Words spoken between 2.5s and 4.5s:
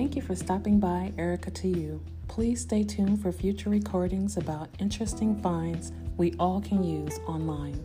stay tuned for future recordings